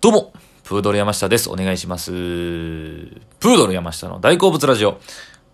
[0.00, 1.50] どうも、プードル山下です。
[1.50, 2.12] お願いします。
[2.12, 5.00] プードル山下の大好物ラジオ。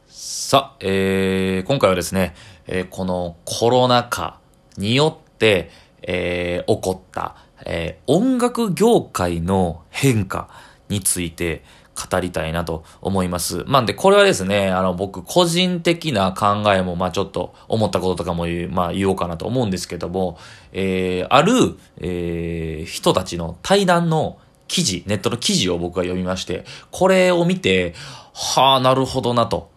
[0.07, 2.34] さあ、えー、今回はですね、
[2.67, 4.38] えーこのコロナ禍
[4.76, 5.70] によって、
[6.02, 10.51] えー起こった、えー音楽業界の変化
[10.91, 11.65] について
[11.95, 13.65] 語りたいなと思います。
[13.67, 20.39] まあ、で、これはですね、あの、僕、個人的な考えも、まあ、ちょっと思ったこととかも言う、まあ、言おうかなと思うんですけども、
[20.73, 24.39] えーある、えー人たちの対談の
[24.69, 27.95] 記事、ネットの記事を僕は読みまして、これを見て、
[28.33, 29.73] はあ、なるほどなと。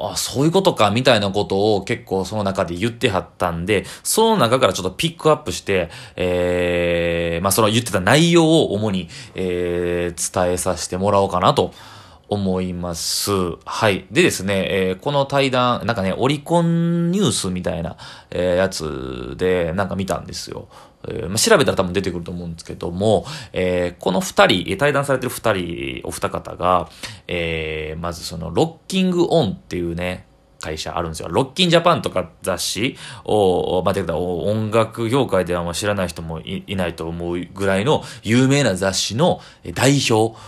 [0.00, 11.72] あ、そういうことか、みたいなことを結構その中で言ってはったんで、その中からちょっとピックアップして、えー、まあその言ってた内容を主に、えー、伝えさせてもらおうかなと
[12.30, 13.30] 思います。
[13.64, 14.06] はい。
[14.10, 17.96] でですね、えーこの対談、なんかね、オリコンニュースみたいな、
[18.30, 20.68] えーやつで、なんか見たんですよ。
[21.08, 26.88] えーまあ、調べたら多分出てくると思うんですけども、えーこの二人、対談されてる二人、お二方が、
[27.26, 30.26] えーまずその、ロッキングオンっていうね、
[30.60, 31.28] 会社あるんですよ。
[31.30, 39.40] ロッキンジャパンとか雑誌を、まあ、てか音楽業界では知らない人もいないと思うぐらいの有名な雑誌の
[39.74, 40.38] 代表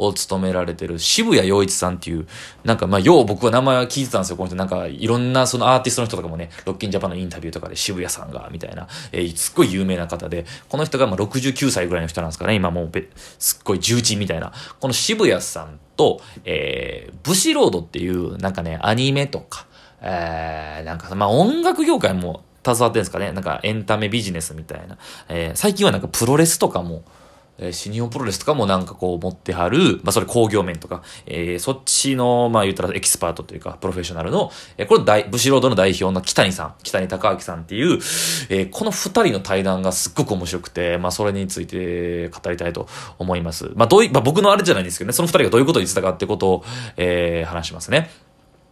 [0.00, 2.26] を務められてる渋谷陽一さんっていう、
[2.64, 4.36] なんかまあ、よう僕は名前は聞いてたんですよ。
[4.36, 12.54] この人なんかいろんなそのアーティストの人とかもね、ロッキンジャパンのインタビューとかで渋谷さんが、みたいな、えーすっごい有名な方で、この人がまあ69歳ぐらいの人なんですかね。
[12.54, 14.52] 今もうべ、すっごい重鎮みたいな。
[14.80, 19.66] この渋谷さんと、えー、ブシロードっていう、なんかね、アニメとか、
[20.02, 23.32] えー、なんか、まあ音楽業界も携わってるんですかね。
[23.32, 24.98] なんかエンタメビジネスみたいな。
[25.28, 27.02] えー、最近はなんかプロレスとかも、
[27.60, 37.92] えー新日本プロレスとかもなんかこう持ってはる、まあそれ興行面とか、えーそっちの、まあ言ったらエキスパートというか、プロフェッショナルの、えーこれ大、ブシロードの代表の北谷さん、北谷隆明さんっていう、
[38.48, 42.88] えーこの二人の対談がすっごく面白くて、まあそれについて語りたいと
[43.18, 43.70] 思います。
[43.76, 46.64] まあどうい、まあ僕のあれじゃないんですけどね、その二人がどういうことを言ってたかってことを、
[46.96, 48.10] えー話しますね。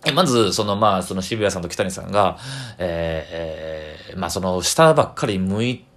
[0.06, 2.38] えまず、その、まあ、その渋谷さんと北谷さんが、
[2.78, 5.87] えーえーまあ、その、下ばっかり向いて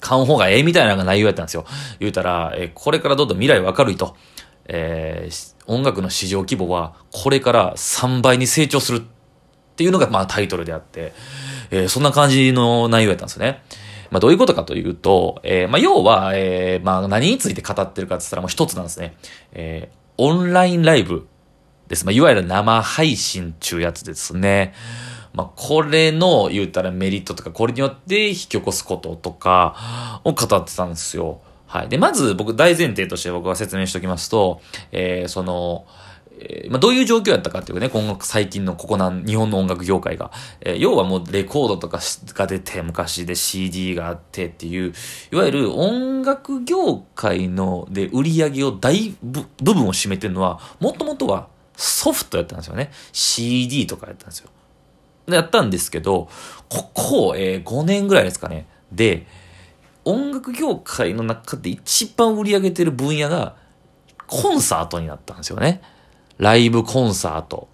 [0.00, 1.64] 買う方がええみたいな内容やったんですよ。
[2.00, 4.16] 言うたら、えこれからどんどん未来は明るいと。
[4.66, 9.02] えー音楽の市場規模はこれから3倍に成長するっ
[9.76, 11.12] ていうのがまあタイトルであって、
[11.70, 13.62] えーそんな感じの内容やったんですね。
[14.10, 19.14] まあどういうことかというと、えーまあ要は、えーまあ何について語ってるかって言ったらもう一つなんですね。
[19.52, 21.26] えーオンラインライブ
[21.88, 22.04] です。
[22.04, 24.74] まあいわゆる生配信中やつですね。
[25.34, 31.40] まあ、これの言うたらメリットとか、これによって引き起こすこととかを語ってたんですよ。
[31.66, 31.88] はい。
[31.88, 34.60] で、まず僕大前提として僕が説明しておきますと、
[34.92, 35.86] えー、その、
[36.38, 40.32] えーまあ、どういう状況やったかっていうね、今後最近のここなん、日本の音楽業界が。
[40.60, 42.00] えー要はもうレコードとか
[42.34, 44.92] が出て、昔で CD があってっていう、
[45.32, 52.90] いわゆる音楽業界ので売り上げを大部部分を占めてるのは、もともとはソフトやったんですよね。
[53.12, 54.50] CD とかやったんですよ。
[55.26, 56.28] やったんですけど、
[56.68, 58.66] ここ、えー5年ぐらいですかね。
[58.90, 59.26] で、
[60.04, 63.56] 音楽業界の中で一番売り上げてる分野が、
[64.26, 65.82] コンサートになったんですよね。
[66.38, 67.68] ライブコンサート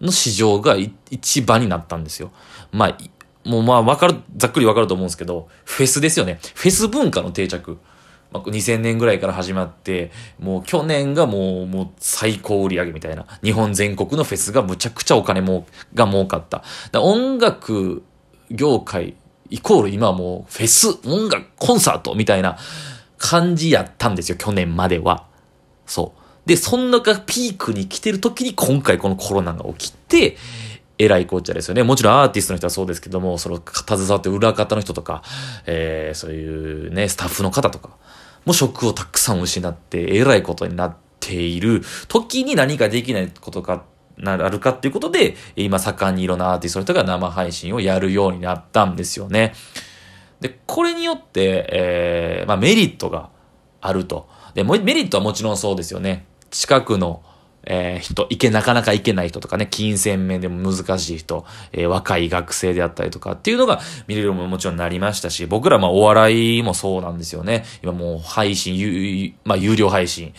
[0.00, 0.76] の市場が
[1.10, 2.30] 一番になったんですよ。
[2.72, 6.38] まあ、もうまあわかる、ざっくりわかると思うんですけど、フェスですよね。
[6.54, 7.78] フェス文化の定着。
[8.34, 13.26] まあ、2000年ぐらいから始まって、もう去年がもう、もう最高売り上げみたいな。
[13.42, 16.64] 日本全国のフェスがむちゃくちゃお金も、が儲かった。
[16.90, 18.02] だ音楽
[18.50, 19.14] 業界
[19.50, 22.58] イコール今はもうフェス、音楽、コンサートみたいな
[23.18, 25.26] 感じやったんですよ、去年までは。
[25.86, 26.48] そう。
[26.48, 30.36] で、そんながピークに来てる時に今回このコロナが起きて、
[30.98, 31.82] えらいこっちゃですよね。
[31.82, 35.22] もちろんアーティストの人はそうですけども、その携わって裏方の人とか、
[35.66, 37.90] えー、そういうね、スタッフの方とか、
[38.44, 43.84] もう職をたくさん失って、えらいことになっている時に何かできないことか、
[44.16, 49.54] なるかっていうことで、今盛んにいろんなアーティストの人が生配信をやるようになったんですよね。
[50.40, 53.30] で、これによって、えー、まあメリットが
[53.80, 54.28] あると。
[54.54, 56.26] で、メリットはもちろんそうですよね。
[56.50, 57.22] 近くの、
[57.66, 67.64] えー人、いけ、なかなか行けない人とかね、金銭面でも難しい人、えー若い学生であったりとかっていうのが見れるももちろんなりましたし、僕らまあお笑いもそうなんですよね。
[67.82, 70.34] 今もう配信、有まあ有料配信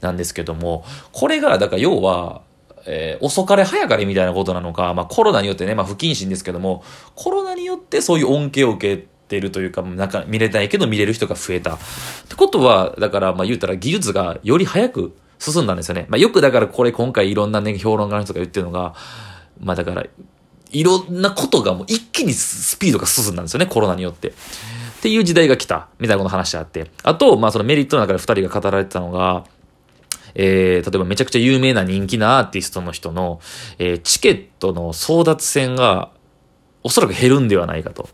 [0.00, 2.42] なんですけども、これが、だから要は、
[2.86, 6.84] えー遅かれ早かれみたいなことなのか、まあコロナによってね、まあ不謹慎ですけども、
[7.14, 11.74] コロナによってそういう恩恵を受けてるというか、なんか見れないけど見れる人が増えた。
[11.74, 11.78] っ
[12.28, 16.06] てことは、だからまあ言うたら技術がより早く進んだんですよね。
[16.08, 18.94] まあよくだからこれ今回いろんなね、評論家の人が言ってるのが、
[19.60, 20.04] まあだから、
[20.70, 24.28] いろんなことがもう一気にスピードが進んだんですよね、コロナによって。
[24.28, 24.32] っ
[25.00, 26.90] ていう時代が来た、みたいなこと話してあって。
[27.04, 29.44] あと、まあそのメリットの中で二人が語られてたのが、
[30.34, 33.40] えー、例えばめちゃくちゃ有名な人気なアーティストの人の、
[33.78, 36.10] えー、チケットの争奪戦が、
[36.82, 38.08] おそらく減るんではないかと。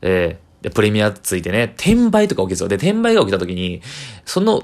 [0.00, 2.68] えー、で、プレミアついてね、転売とか起きですよ。
[2.68, 3.82] で、転売が起きた時に、
[4.24, 4.62] その、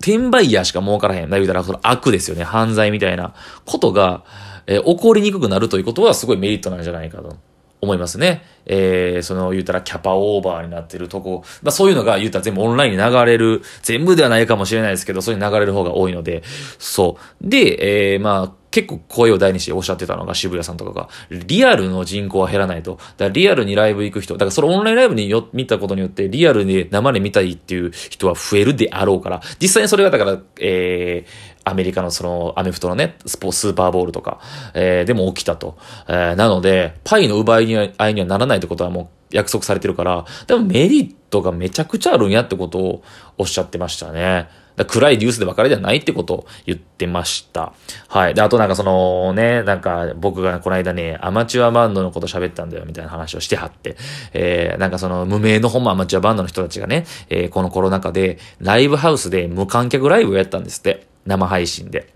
[0.00, 1.30] 転売ヤーしか儲からへん。
[1.30, 2.44] だ言うたら、その悪ですよね。
[2.44, 3.34] 犯罪みたいな
[3.64, 4.24] ことが、
[4.66, 7.36] えー、起こりにくくなるということはすごいメリットなんじゃないかと。
[7.80, 8.42] 思いますね。
[8.66, 16.42] えー、その言うたらキャパオーバーになってるとこ、まあそういうのが言うたら全部オンラインに流れる、全部ではないかもしれないですけど、そういう流れる方が多いので、
[16.78, 17.48] そう。
[17.48, 22.96] で、えー、まあ結構声を大にしておっしゃってたのが渋谷さんとかが、リアルの人口は減らないと。
[22.96, 34.40] だからリアルにライブ行く人、だからそれオンラインライブによ見たことによって、リアルで生で見たいっていう人は増えるであろうから、実際にそれがだから、えー、アメリカのそのアメフトのね、スポスーパーボールとか、
[34.74, 35.78] えー、でも起きたと。
[36.06, 43.02] えー、なので、パイの奪い合いにはならないってことはもう約束されてるから、でもメリットがめちゃくちゃあるんやってことを
[43.38, 44.48] おっしゃってましたね。
[44.88, 47.72] 暗いニュースでばかりではないってことを言ってました。
[48.08, 48.34] はい。
[48.34, 53.96] で、あとなんかそのね、なんか僕がこの間ね、アマチュアバンドのこと喋ったんだよみたいな話をしてはって、
[54.34, 61.06] えー、なんかその無名のほんまアマチュアバンドの人たちがね、えー、このコロナ禍でライブハウスで無観客ライブをやったんですって。
[61.26, 62.12] 生配信で。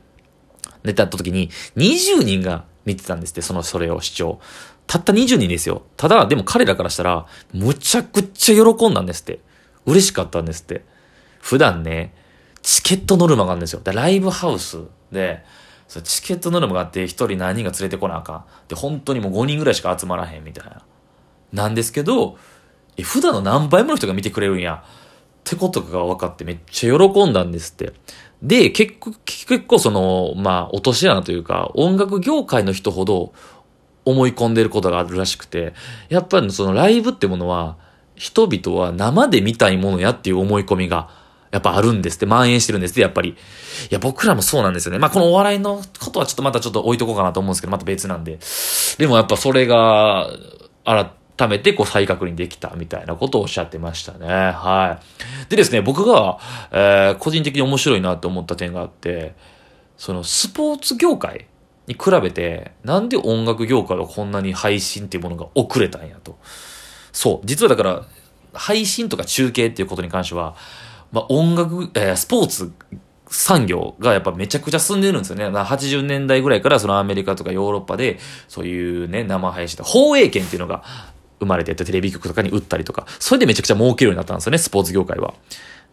[0.82, 4.40] で、たった時に、20人が見てたんですって、その、それを視聴。
[4.86, 5.82] たった20人ですよ。
[5.96, 9.40] ただ、でも彼らからしたら、むちゃくちゃ喜んだんですって。
[9.86, 10.84] 嬉しかったんですって。
[11.40, 12.14] 普段ね、
[12.62, 13.80] チケットノルマがあるんですよ。
[13.84, 14.78] ライブハウス
[15.12, 15.44] で、
[16.04, 18.44] チケットノルマがあって、一人何人が連れてこなあかん。
[18.68, 20.82] で、本当にもう5人ぐらいしか集まらへんみたいな。
[21.52, 22.38] なんですけど、
[22.96, 24.84] え、普段の何倍もの人が見てくれるんや。
[25.40, 27.92] ってことが分かってめっちゃ喜んだんですって。
[28.42, 33.32] で、結構、結構その、まあ、落とし穴というか、音楽業界の人ほど
[34.04, 35.74] 思い込んでることがあるらしくて、
[36.08, 37.76] やっぱりそのライブってものは、
[38.14, 41.08] 人々は生で見たいものやっていう思い込みが、
[41.50, 43.30] やっぱあるんですって、蔓延してるんですって、やっぱり。
[43.30, 43.34] い
[43.90, 44.98] や、僕らもそうなんですよね。
[44.98, 48.38] まあ、このお笑いのことはちょっとまたちょっと置いとこうかなと思うんですけど、また別なんで。
[48.98, 50.28] でもやっぱそれが、
[50.84, 54.26] 改改めてこう再確認できたみたいなことをおっしゃってましたね。
[54.26, 55.00] は
[55.46, 55.50] い。
[55.50, 56.38] でですね、僕が、
[56.70, 59.34] えー、個人的に面白いなと思った点があって、
[59.96, 61.46] そのスポーツ業界
[61.86, 66.38] に比べて、なんで音楽業界はこんなに配信っていうものが遅れたんやと。
[67.12, 67.46] そう。
[67.46, 68.04] 実はだから、
[68.52, 70.56] 配信とか中継っていうことに関しては、
[71.12, 72.72] まあ、音楽、えー、スポーツ
[73.30, 75.46] 産業がやっぱめちゃくちゃ進んでるんですよね。
[75.46, 80.82] 80年代ぐらいからそのアメリカとかヨーロッパでそういうね、生配信放映権っていうのが
[81.40, 85.34] 生まれてってテレビ局とかに売ったりとか、それでめちゃくちゃ儲けるようになったんですよね、スポーツ業界は。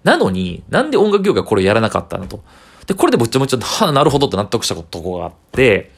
[0.03, 2.43] なのに、なんで音楽業界これやらなかったのと。
[2.85, 5.91] で、これでぼちゃぼちゃ、はあ、なるほどって納得したとこがあって、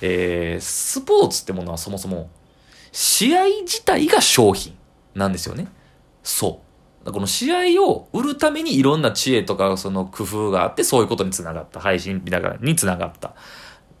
[0.00, 2.30] えー、スポーツってものはそもそも、
[2.92, 4.74] 試合自体が商品
[5.14, 5.68] なんですよね。
[6.22, 6.60] そ
[7.04, 7.12] う。
[7.12, 11.80] この試合を売るためにいろんな知恵とかその工夫があってそういうことにつながった。
[11.80, 13.34] 配信見ながらにつながった。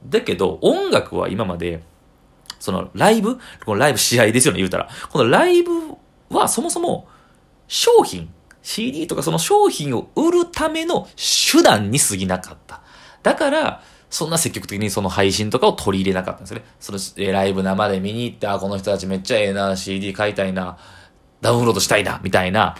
[0.06, 1.82] だけど音楽は今まで
[2.58, 3.36] そのライブ？
[3.64, 4.88] このライブ試合ですよね、言うたら。
[5.10, 5.70] このライブ
[6.30, 7.08] はそもそも
[7.66, 8.32] 商品、
[8.62, 12.82] CD とかその商品を売るための手段に過ぎなかった。
[13.22, 16.64] だから、そんな積極的にその配信とかを取り入れなかったんですよね。
[16.80, 20.78] その、えライブ生で見に行って、あ、この人たちめっちゃええな、CD 買いたいな、
[21.40, 22.74] ダウンロードしたいな、みたいな、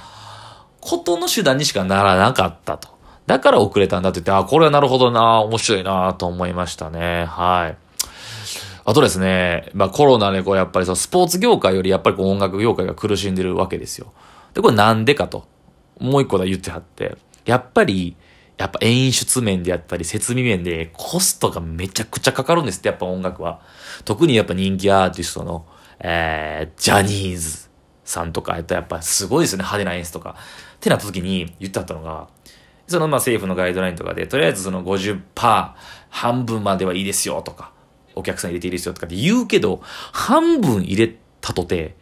[0.80, 2.88] ことの手段にしかならなかったと。
[3.26, 7.26] だから遅れたんだって言って、あ、これはなるほどな、面白いな、と思いましたね。
[7.26, 7.87] はい。
[8.88, 14.14] あとですね、まあコロナでこうやっぱりそのスポーツ業界よりやっぱりこう音楽業界が苦しんでるわけですよ。
[14.54, 15.46] で、これなんでかと。
[16.00, 18.16] もう一個だ言ってはって、やっぱり、
[18.56, 23.60] やっぱ演出面であったり設備面でコストがめちゃくちゃかかるんですって、やっぱ音楽は。
[24.06, 25.66] 特にやっぱ人気アーティストの、
[26.00, 27.68] えー、ジャニーズ
[28.04, 30.34] さんとかやったらやっぱすごいですよね、派手な演出とか。
[30.76, 32.28] ってなった時に言ってあったのが、
[32.86, 35.72] そのまあ政府のガイドラインとかで、とりあえずその50%
[36.08, 37.72] 半分まではいいですよとか、
[38.18, 39.80] お客さん入れていいですよとかって言うけど、
[40.12, 41.96] 半分入れたとて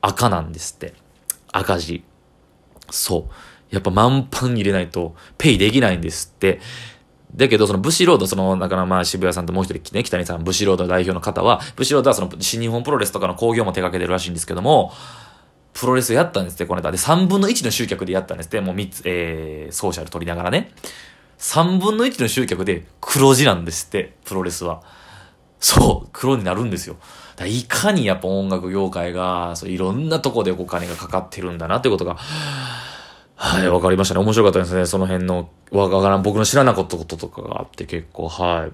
[0.00, 0.94] 赤なんですって。
[1.52, 2.04] 赤字。
[2.90, 3.74] そう。
[3.74, 6.60] やっぱ満帆入れないとペイできないんですって。
[7.34, 14.92] だけど、そのブシロード、その、だからまあ渋谷さんともう一人ね、北谷さん、ブシロード代表の方は、ブシロードはその新日本プロレスとかの興行も手掛けてるらしいんですけども、
[15.74, 16.90] プロレスやったんですって、この間。
[16.90, 20.72] で、3分の1の集客でやったんですって、もう3つ、えー、ソーシャル取りながらね。
[21.38, 24.82] 3分の1の集客で黒字なんですって、プロレスは。
[25.60, 26.96] そう、黒になるんですよ。
[27.46, 32.16] いかにやっぱ音楽業界が、そういろんなとこでお金がかかってるんだなってことが、
[33.36, 34.20] はい、わかりましたね。
[34.20, 34.86] 面白かったですね。
[34.86, 38.72] その辺の、わからん、僕の知らなかったこととかがあって結構、はい。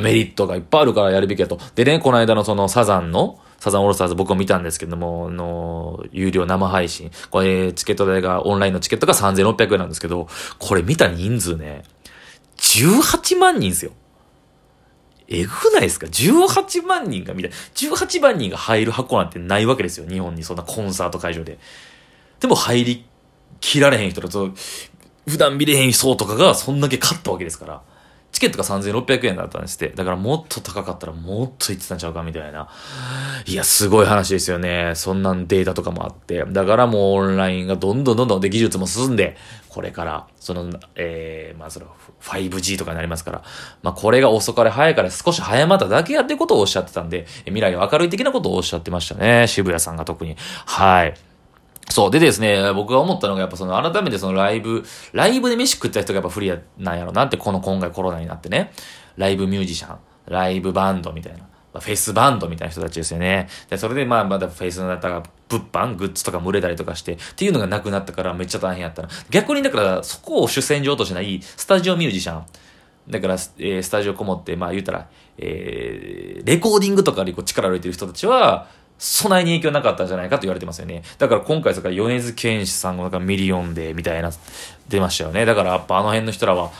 [0.00, 1.58] メリットがいっぱいあるからやるべきやと。
[1.74, 7.10] でね、この間のそのサザンのサザンオールスターズ僕も見たんですけども、あの、有料生配信。
[7.30, 11.82] これ、チケット代が、オンラインのチケットが3600円なんですけど、これ見た人数ね、
[12.58, 13.92] 18万人ですよ。
[15.28, 17.52] えぐないですか ?18 万人が見たい。
[17.74, 20.08] 18万人が入る箱なんてないわけですよ。
[20.08, 21.58] 日本にそんなコンサート会場で。
[22.40, 23.06] でも入り
[23.60, 24.50] きられへん人だと、
[25.26, 27.82] 普段見れへん人とかがそんだけ勝ったわけですから。
[28.36, 29.88] チケットが3600円だったんですって。
[29.96, 32.68] だからもっと高かったらもっと言ってたんちゃうかみたいな。
[33.46, 34.92] いや、すごい話ですよね。
[34.94, 36.44] そんなんデータとかもあって。
[36.44, 39.38] だからもうオンラインがどんどんどんどんで技術も進んで、
[39.70, 41.86] これから、その、えー、まあその
[42.20, 43.42] 5G とかになりますから、
[43.82, 49.46] まあこれが遅かれ早かれ少し早まっただけやってことをおっしゃってたんで、未来が明るい的なことをおっしゃってましたね。
[49.46, 50.36] 渋谷さんが特に。
[50.66, 51.14] はい。
[51.88, 52.10] そう。
[52.10, 58.72] でですね、僕が思ったのが、やっぱその、改めてそのライブ、ライブで飯食った人がやっぱ不利なんやろなって、この今回コロナになってね。
[59.16, 61.40] ライブミュージシャン、ライブバンドみたいな。
[61.80, 63.48] フェスバンドみたいな人たちですよね。
[63.68, 69.08] で、それでまあまだフェスの中が物販、グッズとか売れたりとかして、っていうのがなくなったからめっちゃ大変やったな。
[69.30, 72.46] 逆にだからそこを主戦場としないスタジオミュージシャン。
[73.08, 81.02] だから、えー、スタジオこもって、まあ言うたら、えー、レコーディングとかにこう力を入れてる人たちは、そないに影響なかったんじゃないかと言われてますよね。
[81.18, 84.30] だから今回それから米津玄師さんがなんかミリオンでみたいな
[84.88, 85.44] 出ましたよね。
[85.44, 86.70] だからやっぱあの辺の人らは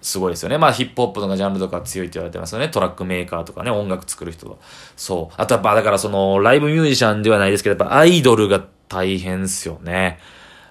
[0.00, 0.58] すごいですよね。
[0.58, 2.68] まあヒップホップとかジャンルとか強いって言われてますよね。
[2.68, 4.56] トラックメーカーとかね、音楽作る人は。
[4.96, 5.34] そう。
[5.36, 10.18] あとやっぱだからそのライブミュージシャンではないですけど、やっぱアイドルが大変ですよね。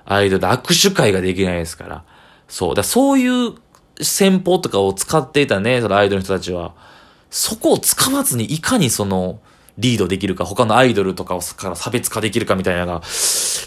[0.05, 2.03] アイドルで握手会ができないですから。
[2.47, 2.75] そう。
[2.75, 3.53] だそういう
[4.01, 6.73] 戦法とかを使っていたね、そのアイドルの人たちは、
[7.29, 9.39] そこを使わずにいかにその、
[9.79, 13.01] リードできるか、他のアイドルとかをから差別化できるかみたいなのが、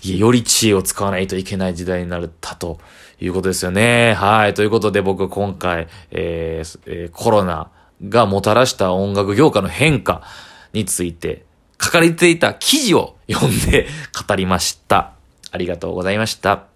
[0.03, 2.79] いや、より知恵を使わないといけない時代になったと
[3.21, 4.15] いうことですよね。
[4.15, 4.55] はい。
[4.55, 7.71] ということで僕今回、えーえー、コロナ
[8.07, 10.23] がもたらした音楽業界の変化
[10.73, 11.45] について
[11.81, 13.87] 書かれていた記事を読んで
[14.29, 15.13] 語りました。
[15.51, 16.72] ありがとうございました。